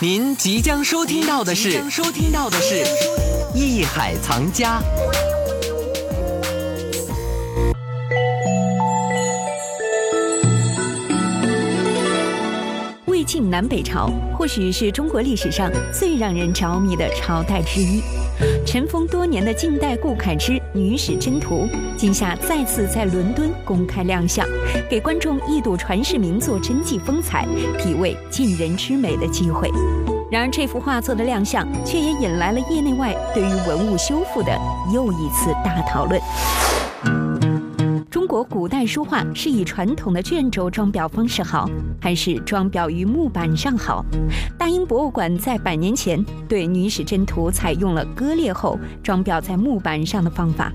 [0.00, 2.84] 您即将收听到的是，收听到的是
[3.52, 4.80] 《艺海藏家》。
[13.06, 14.08] 魏晋南北朝
[14.38, 18.00] 或许是中国历史上最让人着迷的朝代之一。
[18.70, 21.66] 尘封多年的近代顾恺之《女史箴图》，
[21.96, 24.46] 今夏再次在伦敦公开亮相，
[24.90, 27.48] 给观众一睹传世名作真迹风采、
[27.78, 29.70] 体味尽人之美的机会。
[30.30, 34.52] 然而，这幅画作的亮相，却也引来了业内外对于文物修复的
[34.92, 36.20] 又一次大讨论。
[38.38, 41.68] 国古代书画是以传统的卷轴装裱方式好，
[42.00, 44.04] 还是装裱于木板上好？
[44.56, 50.72] 大英博物馆在百年前对《女史箴图》采用了割裂后装裱在木板上的方法。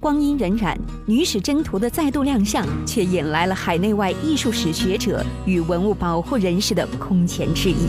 [0.00, 7.88] 光阴荏苒，《女史箴图》的再度亮相，却引来了海内外艺术史学者与文物保护人士的空前质疑。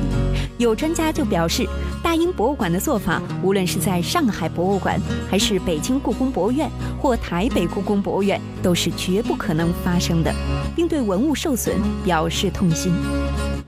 [0.58, 1.68] 有专家就表示，
[2.02, 10.34] 大英博物馆的做法，无论是在上海博物馆，还是北京故宫博物院或台北故宫博物院，都是绝不可能发生的，
[10.76, 12.92] 并对文物受损表示痛心。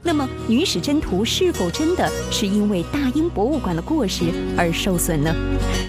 [0.02, 4.24] 那么，《女史箴图》是否真的是因为大英博物馆的过失
[4.58, 5.32] 而受损呢？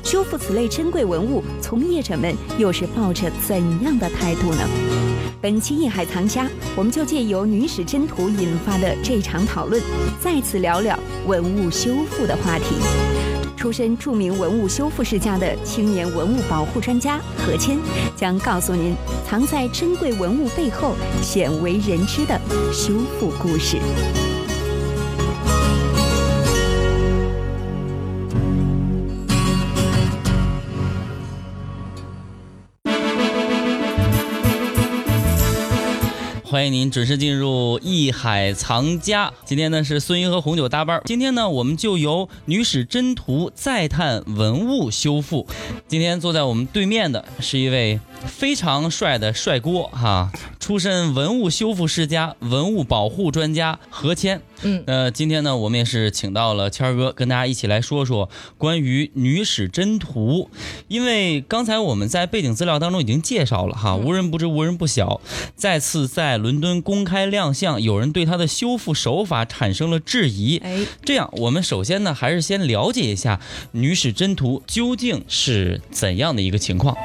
[0.05, 5.09] 修复此类珍贵文物，从业者们又是抱着怎样的态度呢？
[5.42, 6.44] 本期《艺海藏家》，
[6.77, 9.82] 我们就借由《女史箴图》引发的这场讨论，
[10.20, 12.66] 再次聊聊文物修复的话题。
[13.56, 17.78] 出身著名文物修复世家的青年文物保护专家何谦，
[18.14, 18.94] 将告诉您
[19.27, 22.38] 藏在珍贵文物背后鲜为人知的
[22.70, 23.78] 修复故事。
[36.51, 39.33] 欢迎您准时进入艺海藏家。
[39.45, 41.01] 今天呢是孙英和红酒搭班。
[41.05, 45.47] 今天呢我们就由《女史箴图》再探文物修复。
[45.87, 54.41] 今天坐在我们对面的是一位非常帅的帅锅哈，出身文物修复世家、文物保护专家何谦。
[54.62, 58.28] 嗯，呃，今天呢我们也是请到了谦儿哥，跟大家一起来说说
[58.59, 60.50] 关于《女史箴图》。
[60.88, 65.20] 因为刚才我们在背景资料当中已经介绍了哈，无人不知，无人不晓，
[65.56, 70.59] 再次在伦敦公开亮相，有人对它的修复手法产生了质疑。
[70.59, 73.36] 哎，这样，我们首先呢，还是先了解一下
[73.72, 76.94] 《女史箴图》究竟是怎样的一个情况。《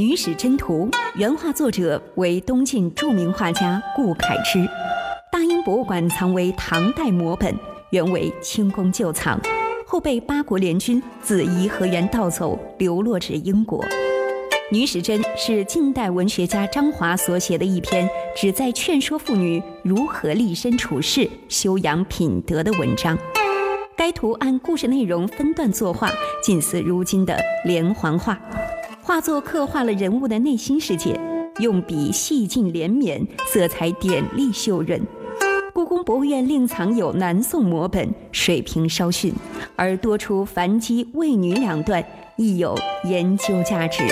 [0.00, 4.66] 女史箴图》原画作者为东晋著名画家顾恺之，
[5.30, 7.54] 大英博物馆藏为唐代摹本，
[7.90, 9.38] 原为清宫旧藏，
[9.86, 13.84] 后被八国联军自颐和园盗走，流落至英国。
[14.70, 23.18] 《女史箴》是近代文学家张华所写的一篇旨在劝说妇女如何立身处世、修养品德的文章。
[23.98, 26.10] 该图按故事内容分段作画，
[26.42, 28.40] 近似如今的连环画。
[29.10, 31.18] 画作刻画了人物的内心世界，
[31.58, 33.20] 用笔细劲连绵，
[33.52, 35.04] 色彩点丽秀润。
[35.72, 39.34] 故宫博物院另藏有南宋摹本，水平稍逊，
[39.74, 42.04] 而多出樊姬、魏女两段，
[42.36, 44.04] 亦有研究价值。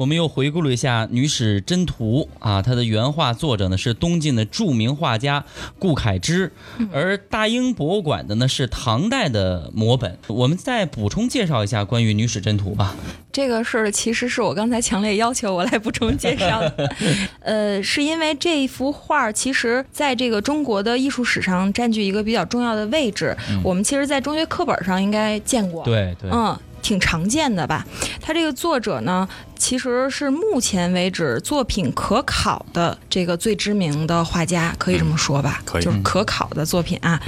[0.00, 5.44] 我们又回顾了一下《女史箴图》啊，它的原画作者呢是东晋的著名画家
[5.78, 6.50] 顾恺之，
[6.90, 10.16] 而大英博物馆的呢是唐代的摹本。
[10.28, 12.96] 我们再补充介绍一下关于《女史箴图》吧。
[13.30, 16.90] 这个事儿其实是我刚才强烈要求我来补充介绍的，
[17.44, 23.36] 呃，是因为这幅画其实在这个中国的艺术史上占据一个比较重要的位置。
[23.62, 27.84] 我们其实，在中学课本上应该见过，对对，嗯，挺常见的吧？
[28.20, 35.62] 他这个作者呢，其实是目前为止作品可考的这个最知名的画家，可以这么说吧？
[35.64, 37.20] 可以就是可考的作品啊。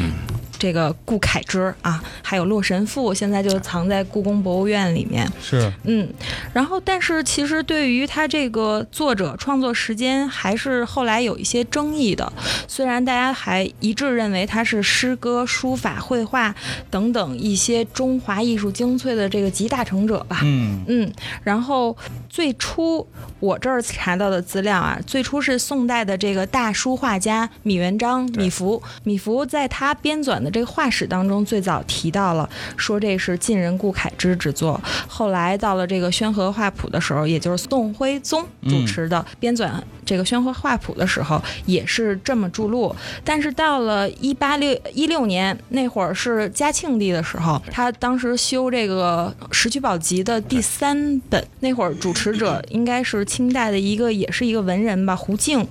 [0.62, 5.28] 这个顾恺之啊，还有《洛神赋》，现在就藏在故宫博物院里面。
[5.43, 6.09] 是嗯，
[6.53, 12.33] 然后但是其实对于他这个作者创作时间，还是后来有一些争议的。
[12.69, 16.54] 虽然大家还一致认为他是诗歌、书法、绘画
[16.89, 20.39] 等等一些中华艺术精粹的这个集大成者吧。
[20.45, 21.97] 嗯嗯，然后
[22.28, 23.04] 最初
[23.42, 34.80] 我这儿查到的资料啊，最初是宋代的这个大书画家米元璋、米芾，米芾在他编纂的这个画史当中最早提到了，说这是晋人顾恺之之作。
[35.09, 39.68] 后来到了这个《宣和画谱》的时候，也就是宋徽宗主持的编纂
[40.12, 42.94] 这个《宣和画谱》的时候，也是这么注录。
[43.24, 55.66] 但是到了一八六一六年那会儿是嘉庆帝的时候，他当时修这个《石渠宝笈》的第三本，那会儿主持者应该是清代的一个，也是一个文人吧，胡敬。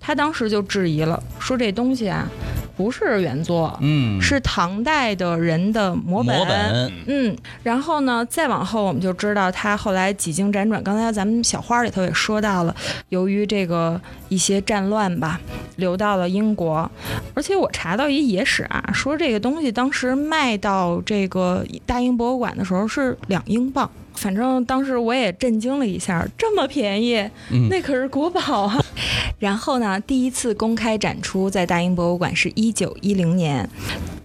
[0.00, 2.28] 他当时就质疑了，说这东西啊，
[2.76, 6.46] 不是原作，嗯，是唐代的人的摹本。
[6.46, 12.76] 本，嗯，然后呢，再往后我们就知道他后来几经辗转，刚才咱们小花里头也说到了，
[13.08, 15.40] 由于这个一些战乱吧，
[15.76, 16.88] 流到了英国，
[17.34, 23.90] 而且我查到一野史啊，说这个东西当时卖到这个大英博物馆的时候是两英镑。
[24.16, 27.16] 反正当时我也震惊了一下，这么便宜，
[27.50, 28.82] 嗯那可是国宝啊！
[29.38, 33.68] 然后呢，第一次公开展出在大英博物馆是一九一零年，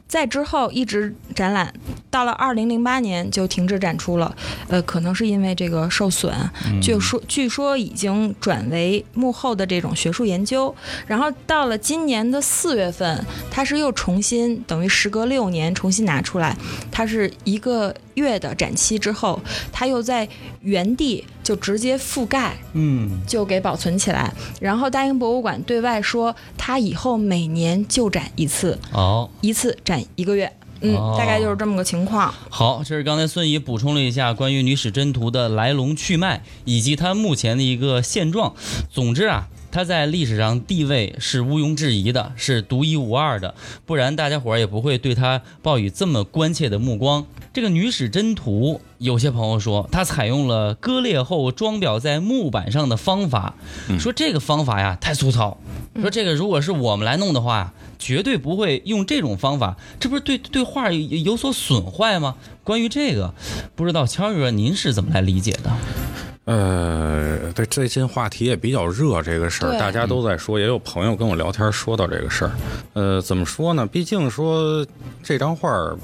[0.07, 1.73] 在之后一直展览，
[2.09, 4.33] 到了二零零八年就停止展出了。
[4.69, 6.33] 呃，可能是因为这个受损，
[6.81, 10.73] 据说据说已经转为幕后的这种学术研究。
[11.05, 16.55] 然后到了今年的四月份，它是又重新等于时隔六年重新拿出来，
[17.01, 20.29] 它是一个月的展期之后，它又在
[20.61, 24.31] 原地就直接覆盖，嗯，就给保存起来。
[24.59, 29.27] 然后大英博物馆对外说，它以后每年就展一次，哦。
[29.41, 30.53] 一次展一个月。
[30.81, 32.31] 嗯，哦大概就是这么个情况。
[32.49, 38.53] 好，这是刚才孙怡补充了一下关于女史箴图的来龙去脉，以及它目前的一个现状。
[38.91, 47.25] 总之啊，它在历史上地位是毋庸置疑的，是独一无二的，不然大家伙儿也不会对它报以这么关切的目光。
[47.53, 53.55] 这个女史箴图，有些朋友说它采用了割裂后装裱在木板上的方法，
[53.99, 55.57] 说这个方法呀太粗糙，
[55.99, 62.35] 说这个如果是我们来弄的话，绝对不会用这种方法，这不是对对画有有所损坏吗？
[62.63, 63.33] 关于这个，
[63.75, 65.71] 不知道谦儿哥您是怎么来理解的？
[66.45, 67.20] 呃，
[67.53, 72.51] 对，最近话题也比较热，这个事儿大家都在说，也有朋友跟我聊天说到这个事儿。
[72.93, 73.85] 呃，怎么说呢？
[73.85, 74.85] 毕竟说
[75.23, 75.97] 这张画儿，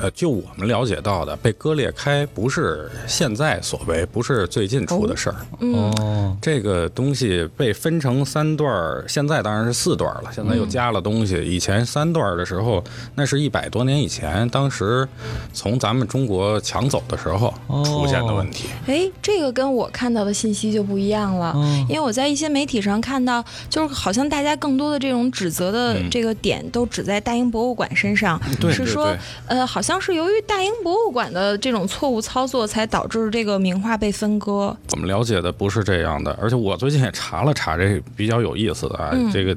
[0.00, 5.36] 呃，就我们了解到的，被割裂开不是现在所为，不是最近出的事儿。
[5.60, 11.36] 嗯，哦，这个东西被分成三段儿，现在当然是四段儿了，现在又加了东西。
[11.44, 12.82] 以前三段儿的时候，
[13.14, 15.06] 那是一百多年以前，当时
[15.52, 18.68] 从咱们中国抢走的时候哦出现的问题。
[18.86, 21.52] 哎，这个跟我看到的信息就不一样了。
[21.56, 21.86] 嗯。
[21.88, 26.08] 因为我在一些媒体上看到，就是好像大家更多的这种指责的嗯。
[26.10, 28.40] 这个点都指在大英博物馆身上，
[28.70, 34.76] 是说对，呃，好像是由于大英博物馆的这种错误操作，才导致这个名画被分割。
[34.92, 39.30] 我们了解的不是这样的，而且我最近也查了查，这比较有意思的啊，嗯。
[39.32, 39.56] 这个，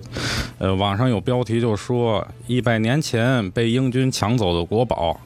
[0.60, 5.20] 呃，网上有标题就说一百年前被英军抢走的国宝，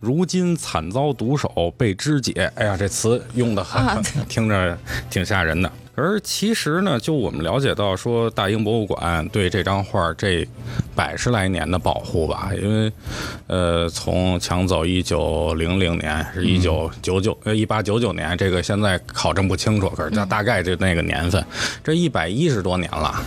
[0.00, 2.50] 如今惨遭毒手，被肢解。
[2.54, 4.76] 哎呀，这词用的很，啊 听着
[5.10, 5.70] 挺吓人的。
[5.94, 10.48] 而其实呢，就我们了解到，说大英博物馆对这张画这
[10.94, 12.92] 百十来年的保护吧，因为，
[13.48, 21.44] 呃，从抢走一九零零年是一九九九呃一八九九年，这个现在考证不清楚，可是大大概就那个年份，
[21.84, 23.22] 这一百一十多年了，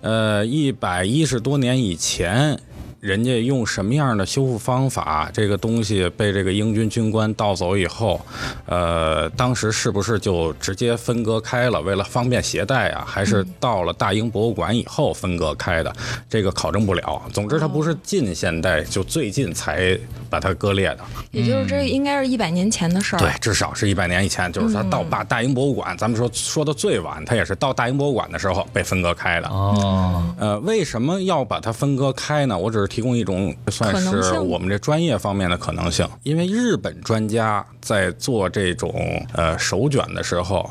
[0.00, 2.58] 呃，一百一十多年以前。
[3.06, 5.30] 人家用什么样的修复方法？
[5.32, 8.20] 这个东西被这个英军军官盗走以后，
[8.66, 13.04] 呃，当时是不是就直接分割开了，为了方便携带啊？
[13.06, 15.94] 还是到了大英博物馆以后分割开的？
[16.28, 17.22] 这个考证不了。
[17.32, 19.96] 总之，它不是近现代，就最近才
[20.28, 20.98] 把它割裂的。
[21.30, 23.18] 也就是这应该是一百年前的事儿。
[23.20, 29.48] 对，至少是一百年以前，就是它到大大英博物馆，咱们说说的最晚，它也是到大英博物馆的时候被分割开的。
[29.48, 32.58] 哦，呃，为什么要把它分割开呢？
[32.58, 38.90] 我只是提供一种算是我们这专业方面的可能性，因为日本专家在做这种
[39.34, 40.70] 呃手卷的时候。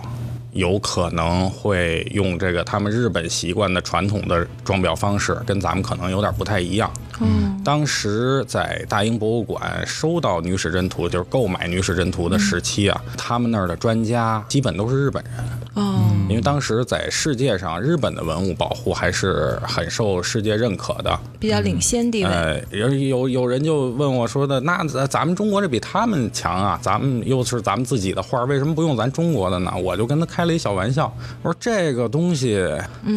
[0.56, 6.90] 有可能会用这个他们日本习惯的传统的装裱方式，跟咱们可能有点不太一样。
[7.22, 15.34] 嗯，当时在大英博物馆收到女史箴图，就是购买女史箴图的时期啊，他们那儿的专家基本都是日本人。
[15.76, 21.20] 哦，因为当时在世界上，日本的文物保护还是很受世界认可的。
[21.40, 22.30] 比较领先地位。
[22.30, 29.74] 呃，有有有人就问我说的，那咱咱们中国这比他们强啊，咱们又是咱们自己的画，为什么不用咱中国的呢？
[29.76, 32.66] 我就跟他开了一小玩笑，我说这个东西，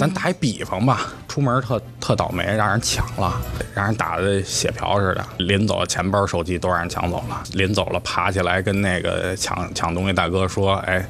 [0.00, 3.40] 咱打一比方吧，出门特特倒霉，让人抢了，
[3.72, 11.04] 让人打的血瓢似的，临走钱包、手机都让人抢走了，临走了爬起来跟那个抢抢东西大哥说，哎。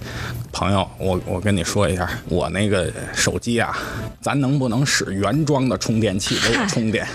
[0.51, 3.77] 朋友，我我跟你说一下，我那个手机啊，
[4.21, 7.07] 咱能不能使原装的充电器给我充电？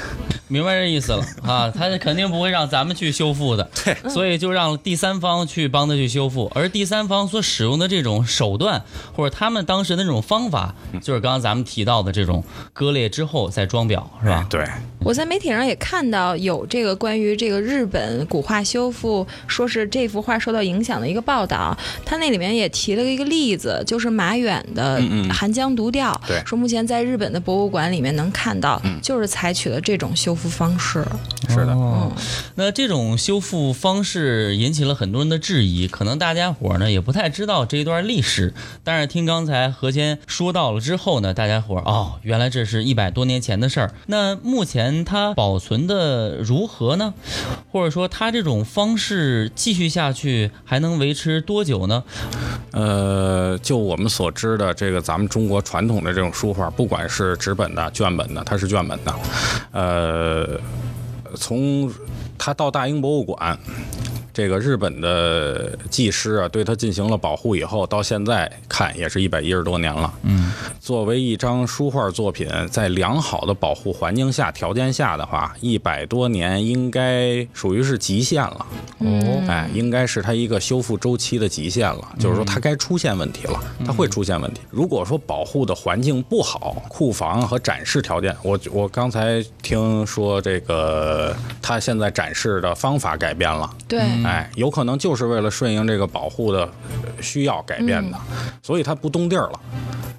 [0.53, 8.83] 明白这意思了 啊，他肯定不会让咱们去修复的，对，所以就让第三方去帮他去修复，而第三方所使用的这种手段，
[9.15, 14.45] 或者他们当时的那种方法，就是刚刚咱们提到的这种割裂之后再装裱，是吧？
[14.47, 14.63] 对，
[14.99, 21.75] 我在媒体上也看到有这个关于这个日本古画修复，说是这幅画受到影响的一个报道。
[22.05, 26.39] 他那里面也提了一个例子，就是马远的寒江独调》对。
[26.45, 31.05] 说目前在日本的博物馆里面能看到，就是采取了这种修复方式。
[31.49, 31.73] 是的。
[31.73, 32.11] 哦，
[32.55, 43.93] 那这种修复方式引起了很多人的质疑，可能大家伙儿呢也不太知道这一段历史，但是听刚才何谦说到了之后呢，大家伙儿哦，原来这是一百多年前的事儿。
[44.07, 47.13] 那目前它保存的如何呢？
[47.71, 52.03] 或者说它这种方式继续下去还能维持多久呢？
[52.71, 59.15] 呃，就我们所知的这个咱们中国传统的这种书画，不管是纸本的、卷本的，它是卷本的，
[59.71, 60.59] 呃，呃
[61.35, 61.91] 从
[62.37, 63.59] 他到大英博物馆。
[64.33, 70.11] 这个日本的技师啊，对它进行了保护以后，到现在看也是一百一十多年了。
[70.23, 78.65] 嗯，作为一张书画作品，在良好的保护环境下、条件下的话，一百多年应该属于是极限了。
[78.97, 84.61] 哦，哎，应该是它一个修复周期的极限了，就是说它该出现问题了，它会出现问题。
[84.71, 96.61] 如果说保护的环境不好，库房和展示条件，我我刚才听说这个它现在展示的方法改变了，对，哎，有可能就是为了顺应这个保护的
[97.05, 98.17] 呃需要改变的，
[98.61, 99.59] 所以它不动地儿了。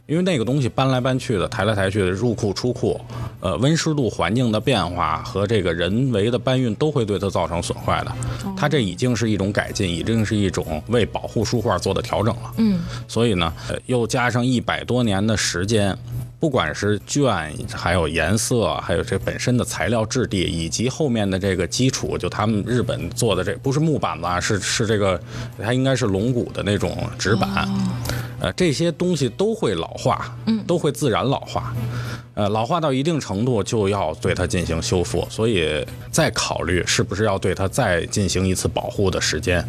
[0.06, 3.00] 因为那个东西搬来搬去的，抬来抬去的，入库出库，
[3.40, 8.12] 呃，温湿度环境的变化和这个人为的搬运都会对它造成损坏的。
[8.54, 12.52] 它这已经是一种改进，已经是一种为保护书画做的调整了。
[12.58, 15.96] 嗯，所以呢，呃又加上一百多年的时间，
[16.38, 25.18] 不管是卷，还有颜色，还有这本身的材料质地，以及后面的这个基础，就他们日本做的这不是木板子啊，是是这个，
[25.62, 27.66] 它应该是龙骨的那种纸板。
[28.44, 31.74] 呃，这些东西都会老化，嗯，都会自然老化，
[32.34, 39.64] 呃，老化到一定程度就要对它进行修复，所以再考虑是不是要对它再进行一次保护的时间。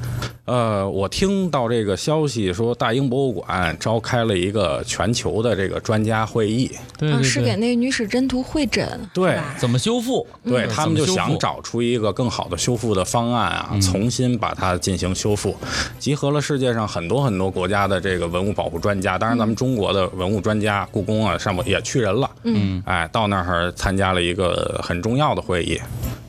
[0.45, 10.25] 呃，我听到这个消息说，大英博物馆召开了一个全球的这个专家会议，啊，对对对，是给那个女史箴图会诊，对怎么修复？
[10.43, 15.55] 对他们就想找出一个更好的修复的方案啊，重新把它进行修复，
[15.98, 22.54] 集合了世界上很多很多国家的这个文物保护专家，当然咱们中国的文物专家，故宫啊上面也去人了，嗯，
[22.85, 25.79] 哎，到那儿参加了一个很重要的会议，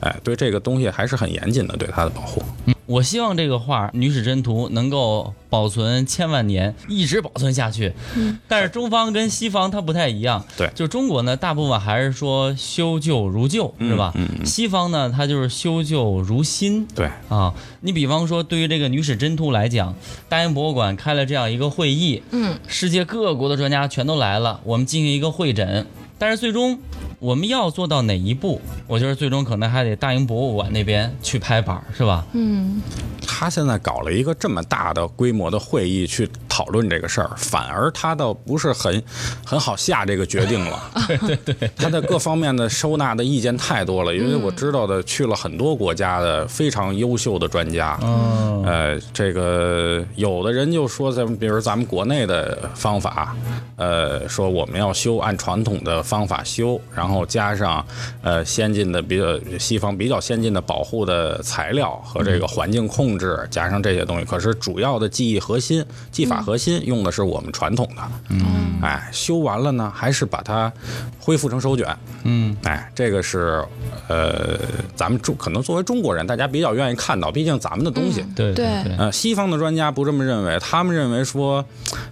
[0.01, 2.41] 哎，对这个东西还是很严谨的，对它的保护。
[2.65, 7.91] 嗯我希望这个画《女史箴图》能够保存千万年，一直保存下去。
[8.15, 10.41] 嗯，但是中方跟西方它不太一样。
[10.55, 14.13] 对就中国呢，大部分还是说修旧如旧，是吧？
[14.15, 16.87] 嗯嗯西方呢，它就是修旧如新。
[16.95, 19.93] 对，啊，你比方说，对于这个《女史箴图》来讲，
[20.29, 25.85] 大英博物馆开了这样一个会议，嗯，世界各国的专家全都来了，我们进行一个会诊。
[26.17, 26.79] 但是最终
[27.19, 28.61] 我们要做到哪一步？
[28.85, 32.23] 我觉得最终可能还得大英博物馆那边去拍板，是吧？
[32.33, 32.79] 嗯，
[33.25, 39.01] 他现在搞了一个这么大的规模的会议去讨论这个事儿，反而他倒不是很
[39.43, 40.91] 很好下这个决定了。
[41.07, 47.97] 对对对，他的各方面的收纳的意见太多了，因为我知道的去了很多国家的非常优秀的专家。
[48.03, 53.35] 嗯，呃，这个有的人就说，咱们比如咱们国内的方法，
[53.75, 57.85] 呃，说我们要修按传统的方法修，然后加上
[58.21, 64.25] 呃先进的比较西方比较先进的保护的材料和这个环境控制，加上这些东西。
[64.25, 68.01] 可是主要的技艺核心、技法核心用的是我们传统的。
[68.29, 70.71] 嗯，哎，修完了呢，还是把它
[71.19, 71.95] 恢复成手卷。
[72.23, 73.63] 嗯，哎，这个是
[74.07, 74.59] 呃，
[74.95, 78.25] 咱们中可能作为中国人，大家比较愿意看到，毕竟咱们的东西。
[78.35, 81.63] 对对对，呃，西方的专家不这么认为，他们认为说，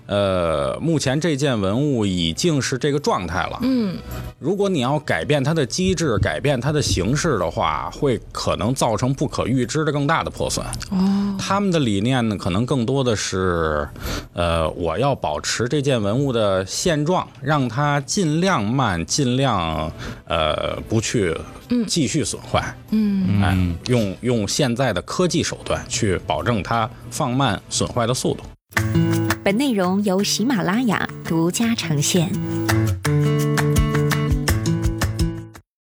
[0.05, 3.59] 呃，目前这件文物已经是这个状态了。
[3.61, 3.97] 嗯，
[4.39, 10.65] 如果你要改变它的机制、改变它的形式的话，会可能造成不可预知的更大的破损。
[10.91, 13.87] 哦，他们的理念呢，可能更多的是，
[14.33, 19.91] 呃，我要保持这件文物的现状，让它尽量慢，尽量
[20.25, 21.35] 呃不去
[21.87, 22.75] 继续损坏。
[22.91, 28.43] 嗯，哎，用用现在的科技手段去保证它放慢损坏的速度。
[29.43, 32.31] 本内容由喜马拉雅独家呈现。